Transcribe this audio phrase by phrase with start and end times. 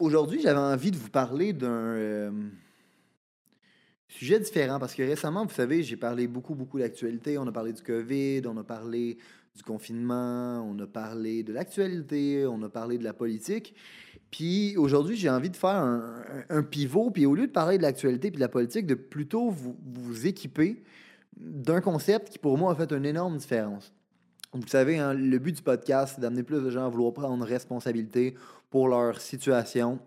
[0.00, 2.30] Aujourd'hui, j'avais envie de vous parler d'un euh,
[4.08, 7.38] sujet différent parce que récemment, vous savez, j'ai parlé beaucoup, beaucoup d'actualité.
[7.38, 9.18] On a parlé du COVID, on a parlé
[9.54, 13.76] du confinement, on a parlé de l'actualité, on a parlé de la politique.
[14.32, 15.76] Puis aujourd'hui, j'ai envie de faire
[16.48, 19.48] un, pivot, puis au lieu de parler de l'actualité puis de la politique, de plutôt
[19.50, 20.82] vous, vous équiper
[21.36, 23.92] d'un concept qui pour moi a fait une énorme différence.
[24.54, 27.44] Vous savez, hein, le but du podcast, c'est d'amener plus de gens à vouloir prendre
[27.44, 28.36] responsabilité
[28.74, 30.00] pour leur situation.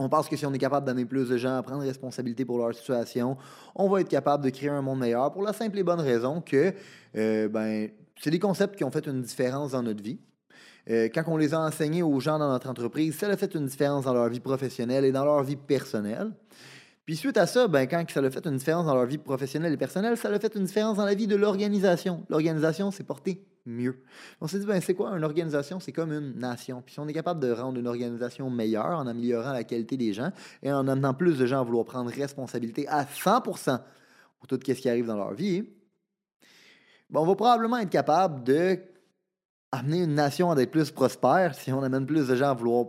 [0.00, 2.58] On pense que si on est capable d'amener plus de gens à prendre responsabilité pour
[2.58, 3.36] leur situation,
[3.76, 6.40] on va être capable de créer un monde meilleur pour la simple et bonne raison
[6.40, 6.74] que
[7.16, 7.88] euh, ben,
[8.20, 10.18] c'est des concepts qui ont fait une différence dans notre vie.
[10.90, 13.66] Euh, quand on les a enseignés aux gens dans notre entreprise, ça a fait une
[13.66, 16.32] différence dans leur vie professionnelle et dans leur vie personnelle.
[17.06, 19.72] Puis suite à ça, ben, quand ça a fait une différence dans leur vie professionnelle
[19.72, 22.24] et personnelle, ça a fait une différence dans la vie de l'organisation.
[22.28, 24.02] L'organisation s'est portée mieux.
[24.40, 25.80] On s'est dit, ben, c'est quoi une organisation?
[25.80, 26.82] C'est comme une nation.
[26.82, 30.12] Puis si on est capable de rendre une organisation meilleure en améliorant la qualité des
[30.12, 30.30] gens
[30.62, 33.80] et en amenant plus de gens à vouloir prendre responsabilité à 100%
[34.38, 35.62] pour tout ce qui arrive dans leur vie,
[37.10, 38.78] ben, on va probablement être capable de
[39.72, 42.86] amener une nation à être plus prospère si on amène plus de gens à vouloir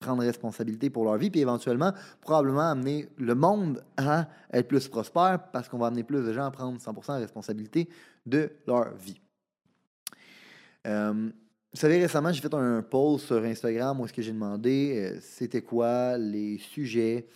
[0.00, 5.50] prendre responsabilité pour leur vie, puis éventuellement, probablement amener le monde à être plus prospère
[5.52, 7.88] parce qu'on va amener plus de gens à prendre 100% de responsabilité
[8.24, 9.20] de leur vie.
[10.86, 14.94] Euh, vous savez, récemment, j'ai fait un post sur Instagram où est-ce que j'ai demandé
[14.96, 17.26] euh, c'était quoi les sujets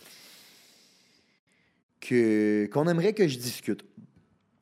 [2.01, 3.85] que, qu'on aimerait que je discute.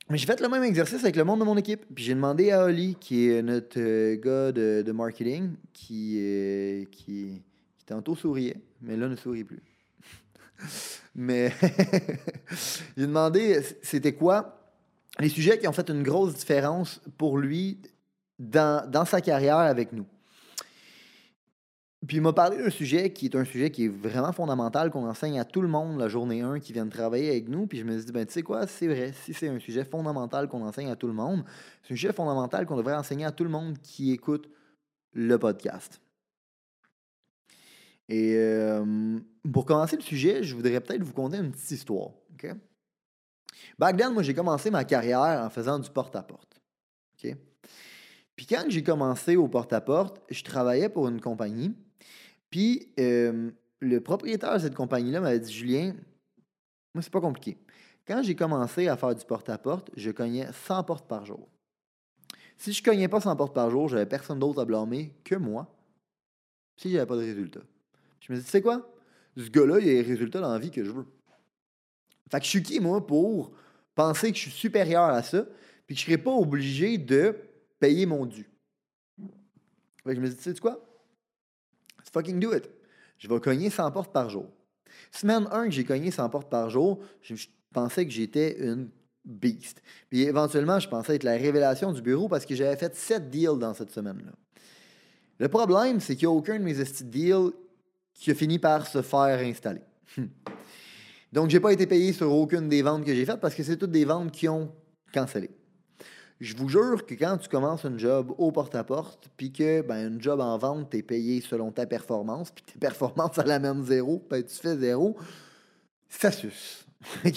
[0.09, 1.85] J'ai fait le même exercice avec le monde de mon équipe.
[1.95, 6.19] Puis j'ai demandé à Oli, qui est notre euh, gars de, marketing, qui,
[6.91, 7.52] qui, qui
[7.85, 9.61] tantôt souriait, mais là ne sourit plus.
[11.15, 11.51] mais
[12.97, 14.59] j'ai demandé c'était quoi
[15.19, 17.79] les sujets qui ont fait une grosse différence pour lui
[18.39, 20.05] dans, sa carrière avec nous.
[22.05, 25.07] Puis il m'a parlé d'un sujet qui est un sujet qui est vraiment fondamental, qu'on
[25.07, 27.65] enseigne à tout le monde la journée 1 qui vient de travailler avec nous.
[27.65, 29.85] Puis je me suis dit, ben, tu sais quoi, c'est vrai, si c'est un sujet
[29.85, 31.45] fondamental qu'on enseigne à tout le monde,
[31.81, 34.49] c'est un sujet fondamental qu'on devrait enseigner à tout le monde qui écoute
[35.13, 36.01] le podcast.
[38.09, 38.37] Et
[39.51, 42.11] pour commencer le sujet, je voudrais peut-être vous conter une petite histoire.
[43.79, 46.59] Back then, moi, j'ai commencé ma carrière en faisant du porte-à-porte.
[48.35, 51.73] Puis quand j'ai commencé au porte-à-porte, je travaillais pour une compagnie.
[52.49, 55.95] Puis le propriétaire de cette compagnie-là m'avait dit Julien,
[56.93, 57.57] moi, c'est pas compliqué.
[58.05, 61.47] Quand j'ai commencé à faire du porte-à-porte, je cognais 100 portes par jour.
[62.57, 65.73] Si je cognais pas 100 portes par jour, j'avais personne d'autre à blâmer que moi
[66.75, 67.61] si j'avais pas de résultat.
[68.23, 68.89] Je me dis, tu sais quoi?
[69.35, 71.05] Ce gars-là, il a les résultats dans la vie que je veux.
[72.31, 73.51] Fait que je suis qui, moi, pour
[73.95, 75.45] penser que je suis supérieur à ça,
[75.85, 77.35] puis que je ne serais pas obligé de
[77.79, 78.49] payer mon dû.
[80.05, 80.81] je me dis, tu sais quoi?
[81.99, 82.69] Let's fucking do it.
[83.17, 84.49] Je vais cogner 100 portes par jour.
[85.11, 87.35] Semaine 1 que j'ai cogné 100 portes par jour, je,
[87.73, 88.89] pensais que j'étais une
[89.25, 89.81] beast.
[90.09, 93.59] Puis éventuellement, je pensais être la révélation du bureau parce que j'avais fait 7 deals
[93.59, 94.31] dans cette semaine-là.
[95.39, 97.51] Le problème, c'est qu'il n'y a aucun de mes deals
[98.13, 99.81] qui a fini par se faire installer.
[101.33, 103.63] Donc, je n'ai pas été payé sur aucune des ventes que j'ai faites parce que
[103.63, 104.71] c'est toutes des ventes qui ont
[105.11, 105.49] cancellé.
[106.39, 110.19] Je vous jure que quand tu commences un job au porte-à-porte, puis que ben, un
[110.19, 113.83] job en vente, tu es payé selon ta performance, puis tes performances à la même
[113.83, 115.17] zéro, ben, tu fais zéro,
[116.09, 116.85] ça suce.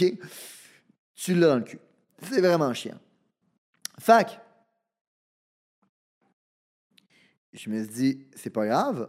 [1.19, 1.79] Tu l'as dans le cul.
[2.23, 3.01] C'est vraiment chiant.
[3.99, 4.39] Fac.
[7.55, 9.09] Je me suis dit, c'est pas grave.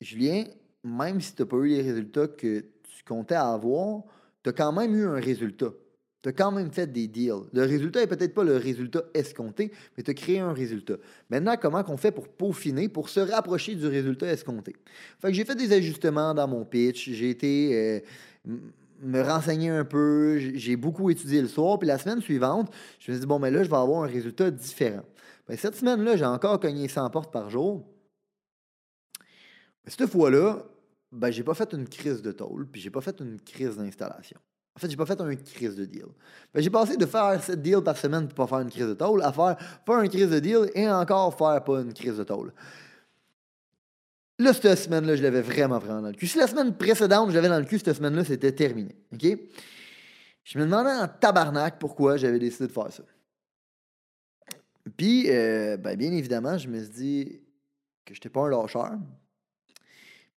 [0.00, 0.44] Julien,
[0.84, 4.02] même si tu n'as pas eu les résultats que tu comptais avoir,
[4.42, 5.72] tu as quand même eu un résultat.
[6.22, 7.46] Tu as quand même fait des deals.
[7.52, 10.96] Le résultat n'est peut-être pas le résultat escompté, mais tu as créé un résultat.
[11.30, 14.76] Maintenant, comment on fait pour peaufiner, pour se rapprocher du résultat escompté?
[15.18, 18.02] Fait que j'ai fait des ajustements dans mon pitch, j'ai été
[18.46, 18.56] euh,
[19.00, 23.16] me renseigner un peu, j'ai beaucoup étudié le soir, puis la semaine suivante, je me
[23.16, 25.04] suis dit, bon, mais là, je vais avoir un résultat différent.
[25.48, 27.86] Ben, cette semaine-là, j'ai encore cogné 100 portes par jour.
[29.86, 30.66] Cette fois-là,
[31.12, 34.38] ben, j'ai pas fait une crise de tôle, puis j'ai pas fait une crise d'installation.
[34.76, 36.06] En fait, j'ai pas fait une crise de deal.
[36.54, 38.94] Ben, j'ai passé de faire 7 deals par semaine pour pas faire une crise de
[38.94, 42.24] tôle à faire, faire une crise de deal et encore faire pas une crise de
[42.24, 42.52] tôle.
[44.38, 46.26] Là, cette semaine-là, je l'avais vraiment, vraiment dans le cul.
[46.26, 48.96] Si la semaine précédente, je l'avais dans le cul, cette semaine-là, c'était terminé.
[49.12, 49.26] OK?
[50.44, 53.02] Je me demandais en tabarnak pourquoi j'avais décidé de faire ça.
[54.96, 57.40] Puis, euh, ben, bien évidemment, je me suis dit
[58.06, 58.92] que je n'étais pas un lâcheur.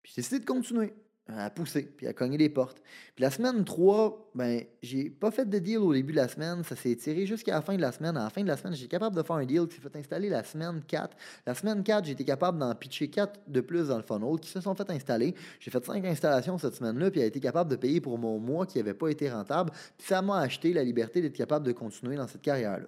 [0.04, 0.94] Puis j'ai décidé de continuer
[1.28, 2.82] à pousser, puis à cogner les portes.
[3.16, 6.64] Puis la semaine 3, ben, j'ai pas fait de deal au début de la semaine.
[6.66, 8.18] Ça s'est étiré jusqu'à la fin de la semaine.
[8.18, 9.82] À la fin de la semaine, j'ai été capable de faire un deal qui s'est
[9.82, 11.16] fait installer la semaine 4.
[11.46, 14.50] La semaine 4, j'ai été capable d'en pitcher 4 de plus dans le funnel qui
[14.50, 15.34] se sont fait installer.
[15.62, 18.66] J'ai fait 5 installations cette semaine-là, puis j'ai été capable de payer pour mon mois
[18.66, 19.72] qui n'avait pas été rentable.
[19.98, 22.88] Puis ça m'a acheté la liberté d'être capable de continuer dans cette carrière-là.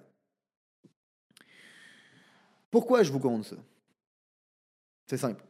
[2.70, 3.56] Pourquoi je vous compte ça?
[5.06, 5.42] C'est simple.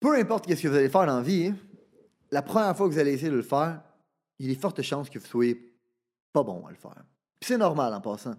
[0.00, 1.52] Peu importe ce que vous allez faire dans la vie,
[2.30, 3.82] la première fois que vous allez essayer de le faire,
[4.38, 5.74] il y a de fortes chances que vous soyez
[6.32, 7.04] pas bon à le faire.
[7.42, 8.34] c'est normal en passant.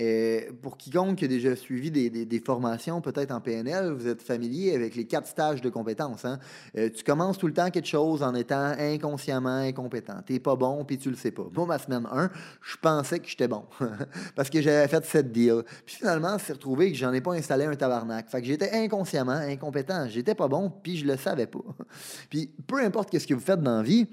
[0.00, 4.72] Et pour quiconque qui a déjà suivi des, formations, peut-être en PNL, vous êtes familier
[4.72, 6.24] avec les quatre stages de compétences.
[6.24, 6.38] Hein.
[6.76, 10.22] Euh, tu commences tout le temps quelque chose en étant inconsciemment incompétent.
[10.24, 11.46] Tu pas bon, puis tu le sais pas.
[11.52, 12.30] Moi, ma semaine 1,
[12.62, 13.64] je pensais que j'étais bon.
[14.36, 15.64] parce que j'avais fait cette deal.
[15.84, 18.28] Puis finalement, c'est retrouvé que j'en ai pas installé un tabarnak.
[18.28, 20.06] Fait que j'étais inconsciemment incompétent.
[20.08, 21.58] J'étais pas bon, puis je le savais pas.
[22.30, 24.06] puis peu importe ce que vous faites dans la vie,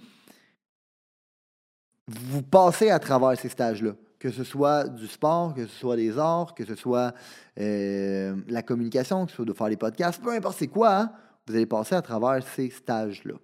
[2.08, 6.18] vous passez à travers ces stages-là que ce soit du sport, que ce soit des
[6.18, 7.14] arts, que ce soit
[7.60, 11.12] euh, la communication, que ce soit de faire des podcasts, peu importe c'est quoi, hein,
[11.48, 13.36] vous allez passer à travers ces stages-là.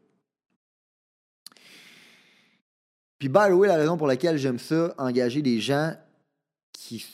[3.19, 5.93] Puis, by the way, la raison pour laquelle j'aime ça, engager des gens
[6.73, 7.05] qui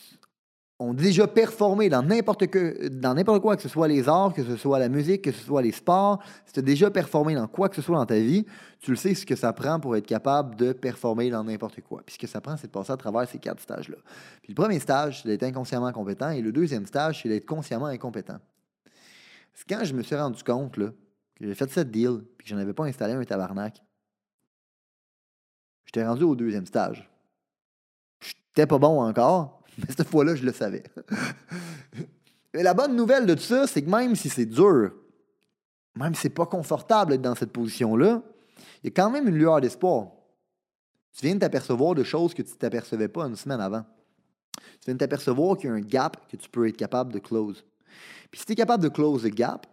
[0.79, 2.43] ont déjà performé dans n'importe
[2.91, 5.43] dans n'importe quoi, que ce soit les arts, que ce soit la musique, que ce
[5.43, 8.19] soit les sports, si tu as déjà performé dans quoi que ce soit dans ta
[8.19, 8.45] vie,
[8.79, 12.03] tu le sais ce que ça prend pour être capable de performer dans n'importe quoi.
[12.05, 13.97] Puis ce que ça prend, c'est de passer à travers ces quatre stages-là.
[14.43, 17.87] Puis le premier stage, c'est d'être inconsciemment compétent, et le deuxième stage, c'est d'être consciemment
[17.87, 18.37] incompétent.
[19.55, 20.93] C'est quand je me suis rendu compte que
[21.41, 23.81] j'ai fait cette deal, puis que je n'avais pas installé un tabarnak,
[25.85, 27.09] j'étais rendu au deuxième stage.
[28.19, 29.56] J'étais pas bon encore,
[29.87, 30.83] mais cette fois-là, je le savais.
[32.53, 34.91] Mais la bonne nouvelle de tout ça, c'est que même si c'est dur,
[35.95, 38.23] même si c'est pas confortable d'être dans cette position-là,
[38.81, 40.07] il y a quand même une lueur d'espoir.
[41.13, 43.83] Tu viens de t'apercevoir de choses que tu ne t'apercevais pas une semaine avant.
[44.55, 47.19] Tu viens de t'apercevoir qu'il y a un gap que tu peux être capable de
[47.19, 47.65] close.
[48.31, 49.67] Puis si tu es capable de close le gap,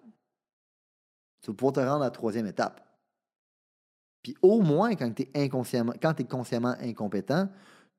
[1.42, 2.80] tu vas pouvoir te rendre à la troisième étape.
[4.22, 7.48] Puis au moins, quand tu es, consciemment incompétent,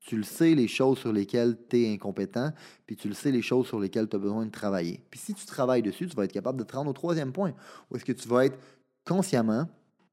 [0.06, 2.52] tu le sais, les choses sur lesquelles tu es incompétent,
[2.86, 5.04] puis tu le sais, les choses sur lesquelles tu as besoin de travailler.
[5.10, 7.52] Puis si tu travailles dessus, tu vas être capable de te rendre au troisième point,
[7.90, 8.58] où est-ce que tu vas être
[9.04, 9.68] consciemment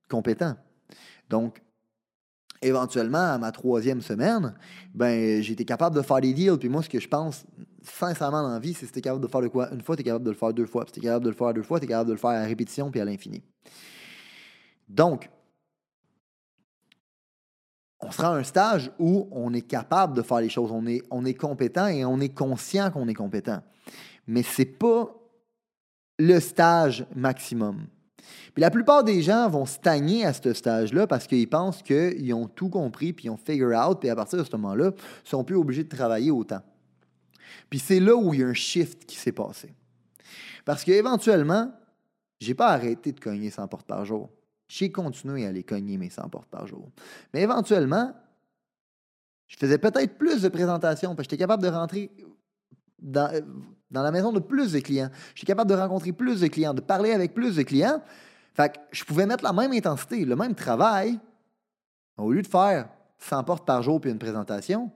[0.10, 0.56] compétent.
[1.30, 1.62] Donc,
[2.62, 4.56] éventuellement, à ma troisième semaine,
[4.96, 6.58] ben, été capable de faire des deals.
[6.58, 7.46] Puis moi, ce que je pense
[7.84, 9.96] sincèrement dans la vie, c'est que tu es capable de faire de quoi une fois,
[9.96, 10.86] tu es capable de le faire deux fois.
[10.86, 12.32] Puis tu es capable de le faire deux fois, tu es capable de le faire
[12.32, 13.44] à répétition puis à l'infini.
[14.90, 15.30] Donc,
[18.06, 21.34] on sera à un stage où on est capable de faire les choses, on est,
[21.34, 23.62] compétent et on est conscient qu'on est compétent.
[24.28, 25.14] Mais ce n'est pas
[26.20, 27.88] le stage maximum.
[28.54, 32.48] Puis la plupart des gens vont stagner à ce stage-là parce qu'ils pensent qu'ils ont
[32.48, 34.92] tout compris, puis ils ont figure out, puis à partir de ce moment-là,
[35.26, 36.62] ils sont plus obligés de travailler autant.
[37.70, 39.74] Puis c'est là où il y a un shift qui s'est passé.
[40.66, 41.72] Parce qu'éventuellement,
[42.40, 44.30] je n'ai pas arrêté de cogner 100 portes par jour.
[44.74, 46.90] J'ai continué à aller cogner mes 100 portes par jour.
[47.32, 48.12] Mais éventuellement,
[49.46, 52.10] je faisais peut-être plus de présentations parce que j'étais capable de rentrer
[52.98, 53.32] dans,
[53.92, 55.12] dans, la maison de plus de clients.
[55.36, 58.02] J'étais capable de rencontrer plus de clients, de parler avec plus de clients.
[58.56, 61.20] Fait que je pouvais mettre la même intensité, le même travail.
[62.18, 62.90] Au lieu de faire
[63.20, 64.92] 100 portes par jour puis une présentation,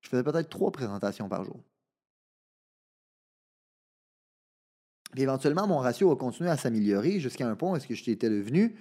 [0.00, 1.60] je faisais peut-être trois présentations par jour.
[5.16, 8.28] Et éventuellement, mon ratio a continué à s'améliorer jusqu'à un point où est-ce que j'étais
[8.28, 8.76] devenu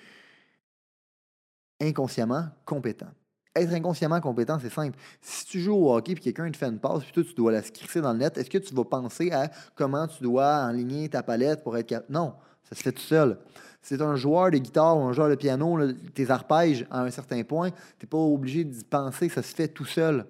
[1.81, 3.09] inconsciemment compétent.
[3.53, 4.97] Être inconsciemment compétent, c'est simple.
[5.19, 7.51] Si tu joues au hockey et quelqu'un te fait une passe, puis toi, tu dois
[7.51, 11.09] la skisser dans le net, est-ce que tu vas penser à comment tu dois enligner
[11.09, 12.13] ta palette pour être capable?
[12.13, 12.33] Non,
[12.63, 13.37] ça se fait tout seul.
[13.81, 15.77] C'est un joueur de guitare ou un joueur de piano,
[16.13, 19.67] tes arpèges à un certain point, tu n'es pas obligé d'y penser, ça se fait
[19.67, 20.25] tout seul.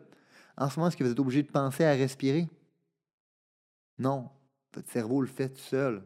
[0.57, 2.47] En ce moment, est-ce que vous êtes obligé de penser à respirer?
[3.99, 4.29] Non,
[4.73, 6.01] votre cerveau le fait tout seul.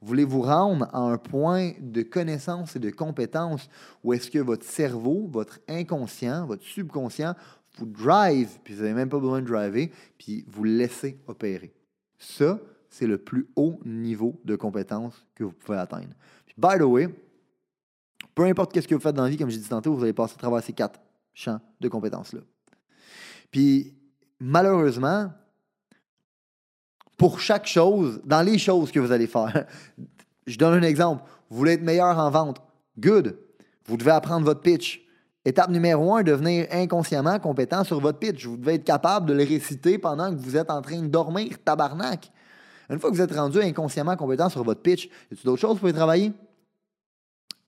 [0.00, 3.68] Voulez vous rendre à un point de connaissance et de compétence
[4.04, 7.34] où est-ce que votre cerveau, votre inconscient, votre subconscient
[7.76, 11.72] vous drive, puis vous n'avez même pas besoin de driver, puis vous laissez opérer?
[12.18, 16.14] Ça, c'est le plus haut niveau de compétence que vous pouvez atteindre.
[16.56, 17.08] by the way,
[18.34, 20.12] peu importe ce que vous faites dans la vie, comme j'ai dit tantôt, vous allez
[20.12, 21.00] passer à travers ces quatre
[21.34, 22.40] champs de compétences-là.
[23.50, 23.94] Puis,
[24.38, 25.32] malheureusement,
[27.18, 29.66] pour chaque chose, dans les choses que vous allez faire,
[30.46, 31.24] je donne un exemple.
[31.50, 32.62] Vous voulez être meilleur en vente.
[32.98, 33.36] Good.
[33.86, 35.04] Vous devez apprendre votre pitch.
[35.44, 38.46] Étape numéro un, devenir inconsciemment compétent sur votre pitch.
[38.46, 41.58] Vous devez être capable de le réciter pendant que vous êtes en train de dormir,
[41.64, 42.30] tabarnak.
[42.88, 45.78] Une fois que vous êtes rendu inconsciemment compétent sur votre pitch, y a d'autres choses
[45.78, 46.32] pour y travailler?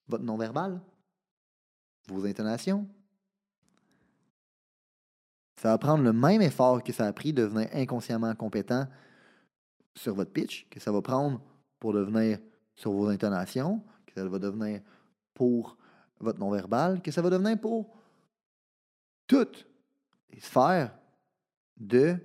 [0.08, 0.80] Votre non-verbal?
[2.08, 2.86] Vos intonations?
[5.60, 8.86] Ça va prendre le même effort que ça a pris de devenir inconsciemment compétent
[9.94, 11.40] sur votre pitch, que ça va prendre
[11.78, 12.38] pour devenir
[12.74, 14.80] sur vos intonations, que ça va devenir
[15.34, 15.76] pour
[16.20, 17.96] votre non-verbal, que ça va devenir pour
[19.26, 19.66] toutes
[20.32, 20.94] les sphères
[21.76, 22.16] de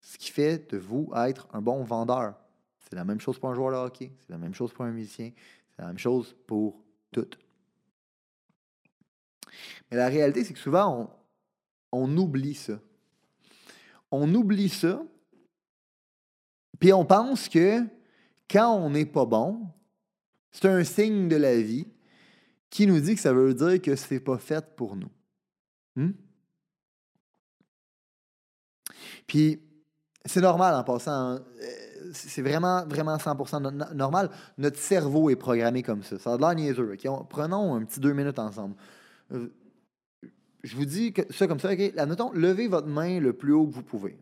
[0.00, 2.34] ce qui fait de vous être un bon vendeur.
[2.78, 4.90] C'est la même chose pour un joueur de hockey, c'est la même chose pour un
[4.90, 5.32] musicien,
[5.70, 7.38] c'est la même chose pour toutes.
[9.90, 11.10] Mais la réalité, c'est que souvent,
[11.92, 12.78] on, on oublie ça.
[14.10, 15.02] On oublie ça,
[16.78, 17.80] puis on pense que
[18.50, 19.68] quand on n'est pas bon,
[20.52, 21.86] c'est un signe de la vie
[22.70, 25.10] qui nous dit que ça veut dire que ce n'est pas fait pour nous.
[25.96, 26.12] Hmm?
[29.26, 29.60] Puis,
[30.24, 31.34] c'est normal en passant.
[31.34, 31.38] Euh,
[32.12, 34.30] c'est vraiment, vraiment 100% normal.
[34.58, 36.18] Notre cerveau est programmé comme ça.
[36.18, 36.96] Ça a l'air niaiseux.
[37.28, 38.74] Prenons un petit deux minutes ensemble.
[39.32, 39.48] Euh,
[40.62, 41.92] je vous dis que ça comme ça, OK?
[41.96, 44.18] Admettons, levez votre main le plus haut que vous pouvez.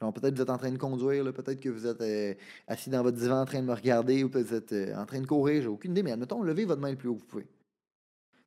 [0.00, 2.34] Peut-être vous êtes en train de conduire, peut-être que vous êtes euh,
[2.66, 5.06] assis dans votre divan en train de me regarder, ou peut-être vous êtes euh, en
[5.06, 7.20] train de courir, j'ai aucune idée, mais admettons, levez votre main le plus haut que
[7.20, 7.46] vous pouvez.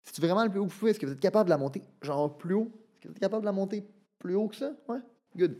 [0.03, 1.57] C'est vraiment le plus haut que vous pouvez, est-ce que vous êtes capable de la
[1.57, 2.71] monter genre plus haut?
[2.71, 3.83] Est-ce que vous êtes capable de la monter
[4.17, 4.71] plus haut que ça?
[4.87, 4.99] Ouais?
[5.35, 5.57] Good.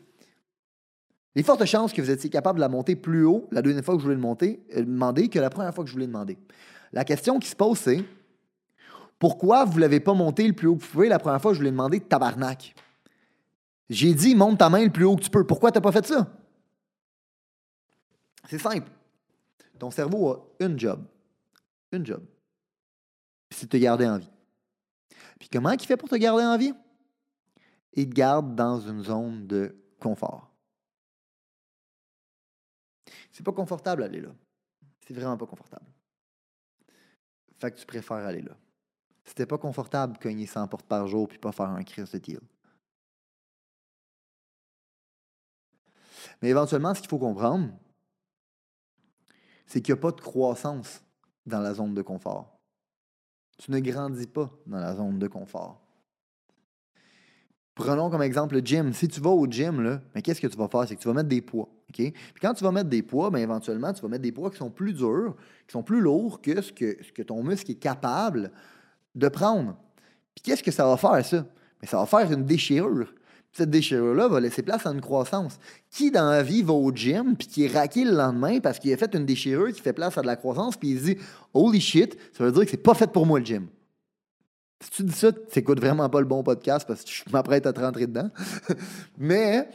[1.35, 3.95] Les fortes chances que vous étiez capable de la monter plus haut la deuxième fois
[3.95, 6.37] que je voulais le monter, euh, demander que la première fois que je voulais demander.
[6.91, 8.03] La question qui se pose, c'est
[9.17, 11.51] pourquoi vous ne l'avez pas monté le plus haut que vous pouvez la première fois
[11.51, 12.73] que je voulais demander tabarnak?
[13.91, 15.45] J'ai dit, monte ta main le plus haut que tu peux.
[15.45, 16.33] Pourquoi tu n'as pas fait ça?
[18.47, 18.89] C'est simple.
[19.77, 21.05] Ton cerveau a une job.
[21.91, 22.25] Une job.
[23.49, 24.31] C'est de te garder en vie.
[25.37, 26.73] Puis comment il fait pour te garder en vie?
[27.91, 30.49] Il te garde dans une zone de confort.
[33.33, 34.29] C'est pas confortable aller là.
[35.05, 35.85] C'est vraiment pas confortable.
[37.59, 38.55] Fait que tu préfères aller là.
[39.25, 42.39] C'était pas confortable cogner 100 portes par jour puis pas faire un crise de deal.
[46.41, 47.69] Mais éventuellement, ce qu'il faut comprendre,
[49.65, 51.01] c'est qu'il n'y a pas de croissance
[51.45, 52.59] dans la zone de confort.
[53.57, 55.81] Tu ne grandis pas dans la zone de confort.
[57.75, 58.91] Prenons comme exemple le gym.
[58.93, 60.87] Si tu vas au gym, qu'est-ce que tu vas faire?
[60.87, 61.69] C'est que tu vas mettre des poids.
[61.91, 64.57] Puis quand tu vas mettre des poids, ben, éventuellement, tu vas mettre des poids qui
[64.57, 65.35] sont plus durs,
[65.67, 68.51] qui sont plus lourds que ce que, ton muscle est capable
[69.15, 69.77] de prendre.
[70.35, 71.45] Puis qu'est-ce que ça va faire, ça?
[71.81, 73.13] Mais ça va faire une déchirure
[73.51, 75.59] cette déchirure-là va laisser place à une croissance.
[75.89, 78.93] Qui dans la vie va au gym puis qui est raqué le lendemain parce qu'il
[78.93, 81.17] a fait une déchirure qui fait place à de la croissance puis il se dit
[81.53, 83.67] Holy shit, ça veut dire que c'est pas fait pour moi le gym.
[84.81, 87.65] Si tu dis ça, tu n'écoutes vraiment pas le bon podcast parce que je m'apprête
[87.65, 88.29] à te rentrer dedans.
[89.17, 89.69] Mais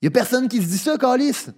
[0.00, 1.48] il n'y a personne qui se dit ça, Calis.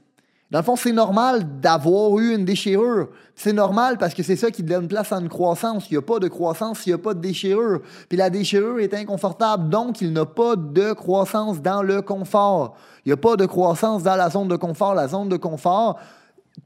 [0.52, 3.09] Dans le fond, c'est normal d'avoir eu une déchirure.
[3.35, 5.88] C'est normal parce que c'est ça qui donne place à une croissance.
[5.88, 7.80] Il n'y a pas de croissance, il n'y a pas de déchirure.
[8.11, 12.76] Puis la déchirure est inconfortable, donc il n'y a pas de croissance dans le confort.
[13.06, 14.94] Il n'y a pas de croissance dans la zone de confort.
[14.94, 15.99] La zone de confort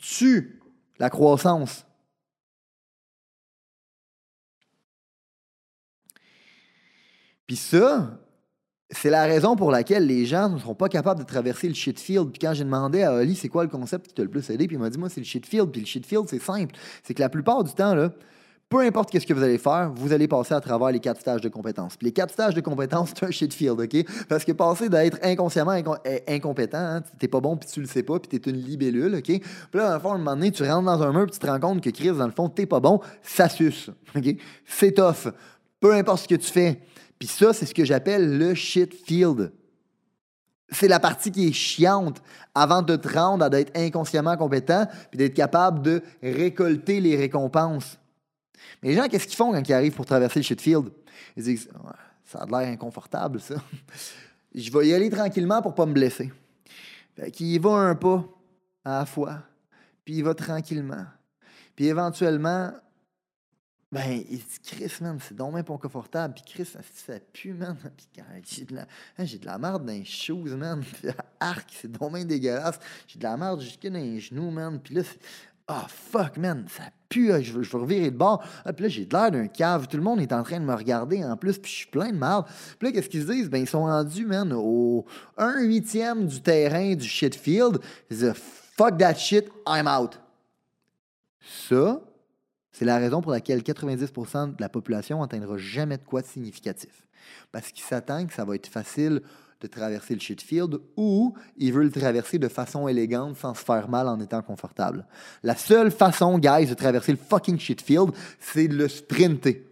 [0.00, 0.60] tue
[0.98, 1.86] la croissance.
[7.46, 8.18] Puis ça,
[8.90, 12.30] c'est la raison pour laquelle les gens ne seront pas capables de traverser le shitfield.
[12.30, 14.66] Puis quand j'ai demandé à Oli c'est quoi le concept qui t'a le plus aidé,
[14.66, 15.70] puis il m'a dit moi c'est le shitfield.
[15.70, 17.94] Puis le shitfield c'est simple, c'est que la plupart du temps
[18.68, 21.40] peu importe qu'est-ce que vous allez faire, vous allez passer à travers les quatre stages
[21.40, 21.96] de compétences.
[21.96, 24.26] Puis les quatre stages de compétences, c'est un shitfield, OK?
[24.28, 25.74] Parce que passer d'être inconsciemment
[26.04, 29.14] eh, incompétent, hein, t'es pas bon, puis tu le sais pas, puis t'es une libellule,
[29.14, 29.22] OK?
[29.22, 29.42] Puis
[29.74, 31.80] là, à un moment donné, tu rentres dans un mur, puis tu te rends compte
[31.80, 34.36] que Chris, dans le fond, t'es pas bon, ça suce, OK?
[34.64, 35.32] C'est tough.
[35.78, 36.80] Peu importe ce que tu fais.
[37.18, 39.52] Puis ça, c'est ce que j'appelle le shit field.
[40.70, 42.22] C'est la partie qui est chiante
[42.54, 47.98] avant de te rendre à d'être inconsciemment compétent puis d'être capable de récolter les récompenses.
[48.82, 50.90] Mais les gens, qu'est-ce qu'ils font quand ils arrivent pour traverser le shit field?
[51.36, 51.68] Ils disent
[52.24, 53.54] Ça a l'air inconfortable, ça.
[54.54, 56.32] Je vais y aller tranquillement pour pas me blesser.
[57.14, 58.24] Fait qu'il va un pas
[58.84, 59.42] à la fois,
[60.04, 61.04] puis il va tranquillement.
[61.74, 62.72] Puis éventuellement,
[63.96, 66.34] ben, il dit, Chris, man, c'est donc même pas confortable.
[66.34, 67.76] Puis Chris, ça, pue, man.
[67.96, 68.06] Puis
[68.44, 70.84] j'ai de, la, hein, j'ai de la merde dans les shoes, man.
[71.02, 71.08] Puis
[71.40, 72.78] arc, c'est donc même dégueulasse.
[73.06, 74.78] J'ai de la merde jusqu'à dans les genoux, man.
[74.80, 75.02] Puis là,
[75.66, 78.44] Ah, fuck, man, ça pue, je veux, je veux revirer de bord.
[78.66, 79.88] Ah, puis là, j'ai l'air d'un cave.
[79.88, 82.10] Tout le monde est en train de me regarder en plus, puis je suis plein
[82.10, 82.42] de mal.
[82.78, 83.48] Puis là, qu'est-ce qu'ils se disent?
[83.48, 85.06] Ben, ils sont rendus, man, au
[85.38, 87.80] 1 huitième du terrain du shitfield.
[88.10, 90.20] Ils disent, fuck that shit, I'm out.
[91.40, 92.02] Ça,
[92.78, 97.06] c'est la raison pour laquelle 90% de la population n'atteindra jamais de quoi de significatif.
[97.50, 99.22] Parce qu'ils s'attendent que ça va être facile
[99.62, 103.88] de traverser le shitfield ou ils veulent le traverser de façon élégante sans se faire
[103.88, 105.06] mal en étant confortable.
[105.42, 109.64] La seule façon, guys, de traverser le fucking shitfield, c'est de le sprinter.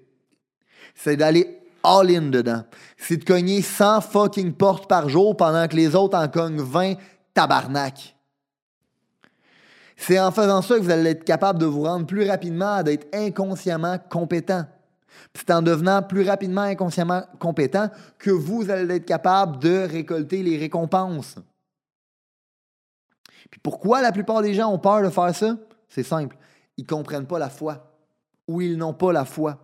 [0.94, 2.64] C'est d'aller all-in dedans.
[2.96, 6.94] C'est de cogner 100 fucking portes par jour pendant que les autres en cognent 20
[7.34, 8.13] tabarnak.
[9.96, 13.06] C'est en faisant ça que vous allez être capable de vous rendre plus rapidement d'être
[13.14, 14.66] inconsciemment compétent.
[15.34, 20.58] C'est en devenant plus rapidement inconsciemment compétent que vous allez être capable de récolter les
[20.58, 21.36] récompenses.
[23.50, 25.56] Puis pourquoi la plupart des gens ont peur de faire ça?
[25.88, 26.36] C'est simple.
[26.76, 27.92] Ils ne comprennent pas la foi
[28.48, 29.63] ou ils n'ont pas la foi.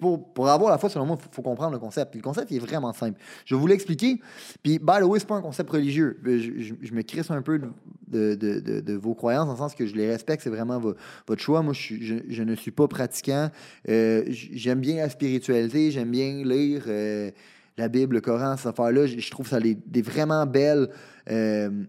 [0.00, 2.14] Pour, avoir la foi, selon moi, il faut, comprendre le concept.
[2.14, 3.20] Le concept, il est vraiment simple.
[3.44, 4.18] Je vais vous l'expliquer.
[4.62, 6.18] Puis, by the way, ce pas un concept religieux.
[6.24, 7.60] Je, me crisse un peu
[8.08, 11.62] de, vos croyances, dans le sens que je les respecte, c'est vraiment votre choix.
[11.62, 13.50] Moi, je, ne suis pas pratiquant.
[13.88, 17.30] Euh, j'aime bien la spiritualité, j'aime bien lire euh,
[17.76, 19.06] la Bible, le Coran, cette affaire-là.
[19.06, 20.88] Je, trouve ça des, vraiment belles...
[21.30, 21.84] Euh,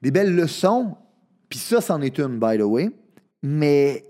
[0.00, 0.96] des belles leçons.
[1.48, 2.90] Puis ça, c'en est une, by the way.
[3.42, 4.04] Mais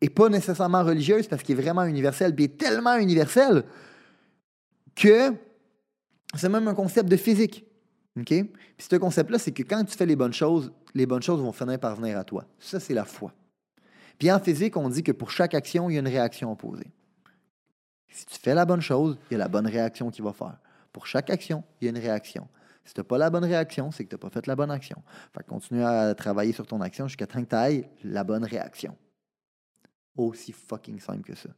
[0.00, 3.64] et pas nécessairement religieuse parce qu'il est vraiment universel, puis il est tellement universel
[4.94, 5.34] que
[6.34, 7.64] c'est même un concept de physique.
[8.18, 8.26] OK?
[8.26, 11.52] Puis ce concept-là, c'est que quand tu fais les bonnes choses, les bonnes choses vont
[11.52, 12.44] finir par venir à toi.
[12.58, 13.32] Ça, c'est la foi.
[14.18, 16.90] Puis en physique, on dit que pour chaque action, il y a une réaction opposée.
[18.08, 20.58] Si tu fais la bonne chose, il y a la bonne réaction qui va faire.
[20.92, 22.48] Pour chaque action, il y a une réaction.
[22.84, 24.70] Si tu n'as pas la bonne réaction, c'est que tu n'as pas fait la bonne
[24.70, 25.00] action.
[25.34, 28.96] Fait continue à travailler sur ton action jusqu'à temps que tu ailles la bonne réaction
[30.26, 31.50] aussi fucking simple que ça.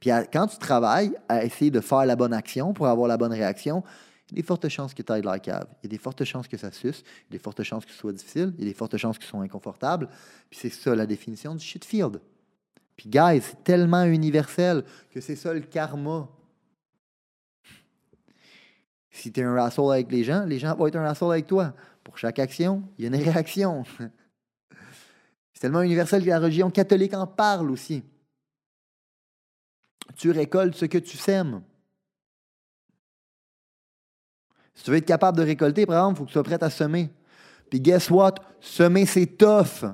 [0.00, 3.32] Puis quand tu travailles à essayer de faire la bonne action pour avoir la bonne
[3.32, 3.82] réaction,
[4.28, 5.66] il y a des fortes chances que tu ailles de la cave.
[5.82, 7.04] Il y a des fortes chances que ça suce.
[7.06, 8.52] Il y a des fortes chances que ce soit difficile.
[8.58, 10.08] Il y a des fortes chances que ce soit inconfortable.
[10.50, 12.20] Puis c'est ça la définition du shitfield.
[12.96, 16.28] Puis guys, c'est tellement universel que c'est ça le karma.
[19.10, 21.46] Si tu es un asshole avec les gens, les gens vont être un asshole avec
[21.46, 21.74] toi.
[22.02, 23.84] Pour chaque action, il y a une réaction.
[25.56, 28.04] C'est tellement universel que la religion catholique en parle aussi.
[30.14, 31.62] Tu récoltes ce que tu sèmes.
[34.74, 36.62] Si tu veux être capable de récolter, par exemple, il faut que tu sois prêt
[36.62, 37.08] à semer.
[37.70, 38.34] Puis guess what?
[38.60, 39.86] Semer, c'est tough.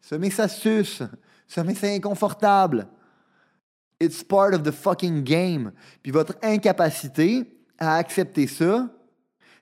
[0.00, 1.04] Semer, ça suce.
[1.46, 2.88] Semer, c'est inconfortable.
[4.00, 5.70] It's part of the fucking game.
[6.02, 8.90] Puis votre incapacité à accepter ça,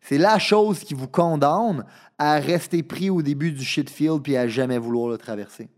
[0.09, 1.85] c'est la chose qui vous condamne
[2.17, 5.69] à rester pris au début du shitfield puis à jamais vouloir le traverser.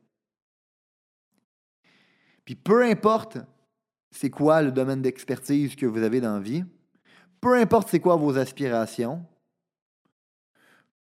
[2.45, 3.39] Puis peu importe
[4.11, 6.65] c'est quoi le domaine d'expertise que vous avez dans la vie,
[7.41, 9.25] peu importe c'est quoi vos aspirations,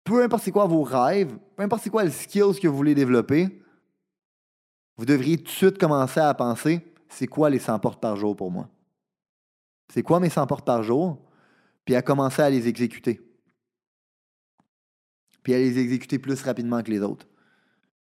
[0.03, 2.93] peu importe c'est quoi vos rêves, peu importe c'est quoi le skills que vous voulez
[2.93, 3.59] développer,
[4.97, 8.35] vous devriez tout de suite commencer à penser c'est quoi les 100 portes par jour
[8.35, 8.69] pour moi?
[9.91, 11.24] C'est quoi mes 100 portes par jour?
[11.85, 13.21] Puis à commencer à les exécuter
[15.45, 17.27] puis à les exécuter plus rapidement que les autres.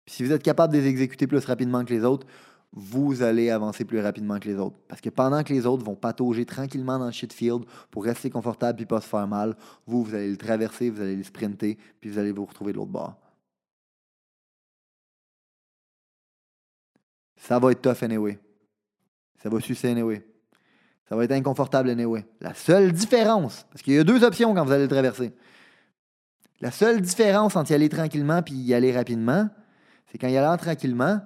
[0.06, 2.28] si vous êtes capable de les exécuter plus rapidement que les autres,
[2.74, 4.76] vous allez avancer plus rapidement que les autres.
[4.90, 8.82] Parce que pendant que les autres vont patauger tranquillement dans le shitfield pour rester confortable
[8.82, 9.56] et pas se faire mal,
[9.88, 12.78] vous, vous allez le traverser, vous allez le sprinter, puis vous allez vous retrouver de
[12.78, 13.16] l'autre bord.
[17.38, 18.38] Ça va être tough anyway.
[19.42, 20.29] Ça va sucer anyway.
[21.10, 22.26] Ça va être inconfortable anyway.
[22.40, 25.34] La seule différence, parce qu'il y a deux options quand vous allez le traverser.
[26.62, 29.50] La seule différence entre y aller tranquillement et y aller rapidement,
[30.12, 31.22] c'est quand y allant tranquillement,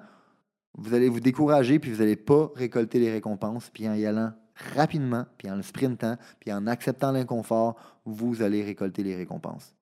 [0.75, 3.69] vous allez vous décourager puis vous n'allez pas récolter les récompenses.
[3.73, 4.31] Puis en y allant
[4.75, 9.75] rapidement, puis en le sprintant, puis en acceptant l'inconfort, vous allez récolter les récompenses.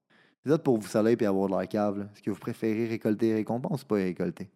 [0.43, 2.07] C'est ça pour vous saler et avoir de la cave.
[2.13, 4.49] Est-ce que vous préférez récolter les récompenses ou pas les récolter?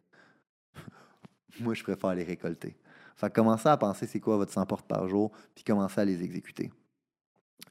[1.59, 2.75] Moi, je préfère les récolter.
[3.15, 6.23] Fait commencez à penser c'est quoi votre 100 portes par jour, puis commencez à les
[6.23, 6.71] exécuter.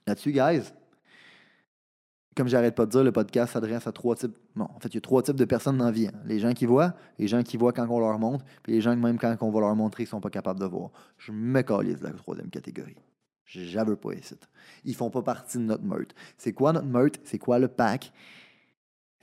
[0.06, 0.72] Là-dessus, guys,
[2.36, 4.36] comme j'arrête pas de dire, le podcast s'adresse à trois types.
[4.56, 6.08] Bon, en fait, il y a trois types de personnes dans la vie.
[6.08, 6.18] Hein.
[6.24, 8.94] Les gens qui voient, les gens qui voient quand on leur montre, puis les gens
[8.94, 10.90] qui, même quand on va leur montrer, ils sont pas capables de voir.
[11.18, 12.96] Je me calise la troisième catégorie.
[13.44, 14.34] J'avais pas ici.
[14.84, 16.14] Ils font pas partie de notre meute.
[16.38, 17.20] C'est quoi notre meute?
[17.24, 18.12] C'est quoi le pack?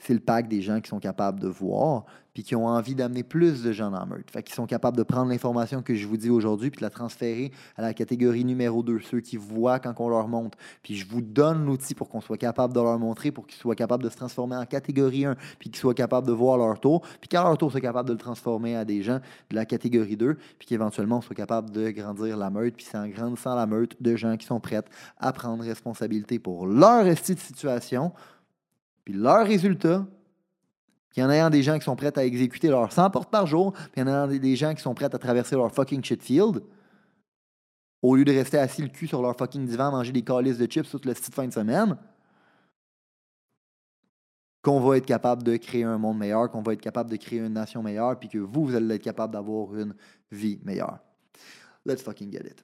[0.01, 3.23] C'est le pack des gens qui sont capables de voir, puis qui ont envie d'amener
[3.23, 4.31] plus de gens dans meute.
[4.31, 6.89] Fait qu'ils sont capables de prendre l'information que je vous dis aujourd'hui, puis de la
[6.89, 10.57] transférer à la catégorie numéro 2, ceux qui voient quand on leur montre.
[10.81, 13.75] Puis je vous donne l'outil pour qu'on soit capable de leur montrer, pour qu'ils soient
[13.75, 17.01] capables de se transformer en catégorie 1, puis qu'ils soient capables de voir leur tour,
[17.19, 20.17] puis qu'à leur tour, soient capables de le transformer à des gens de la catégorie
[20.17, 24.01] 2, puis qu'éventuellement, soient capables de grandir la meute, puis c'est en grandissant la meute
[24.01, 24.81] de gens qui sont prêts
[25.19, 28.13] à prendre responsabilité pour leur style de situation,
[29.11, 30.05] puis leurs résultats,
[31.09, 33.73] puis en ayant des gens qui sont prêts à exécuter leurs 100 portes par jour,
[33.91, 36.63] puis en ayant des gens qui sont prêts à traverser leur fucking shit field,
[38.01, 40.65] au lieu de rester assis le cul sur leur fucking divan manger des calices de
[40.65, 41.97] chips toute la petite fin de semaine,
[44.61, 47.39] qu'on va être capable de créer un monde meilleur, qu'on va être capable de créer
[47.39, 49.93] une nation meilleure, puis que vous, vous allez être capable d'avoir une
[50.31, 50.99] vie meilleure.
[51.85, 52.63] Let's fucking get it.